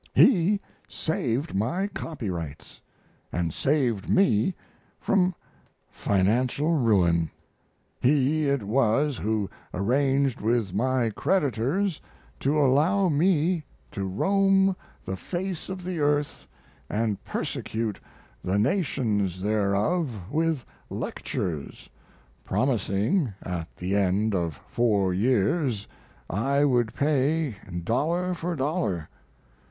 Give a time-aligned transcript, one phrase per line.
[0.15, 2.81] He saved my copyrights,
[3.31, 4.55] and saved me
[4.99, 5.35] from
[5.91, 7.29] financial ruin.
[7.99, 12.01] He it was who arranged with my creditors
[12.39, 14.75] to allow me to roam
[15.05, 16.47] the face of the earth
[16.89, 17.99] and persecute
[18.43, 21.91] the nations thereof with lectures,
[22.43, 25.87] promising at the end of four years
[26.27, 29.07] I would pay dollar for dollar.